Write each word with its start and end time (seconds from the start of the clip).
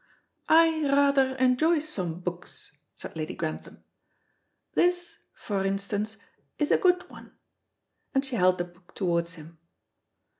"I 0.49 0.81
rather 0.87 1.35
enjoy 1.35 1.77
some 1.77 2.21
books," 2.21 2.71
said 2.97 3.15
Lady 3.15 3.35
Grantham. 3.35 3.83
"This, 4.73 5.17
for 5.31 5.63
instance, 5.63 6.17
is 6.57 6.71
a 6.71 6.77
good 6.79 7.07
one," 7.11 7.37
and 8.15 8.25
she 8.25 8.35
held 8.35 8.57
the 8.57 8.63
book 8.63 8.95
towards 8.95 9.35
him. 9.35 9.59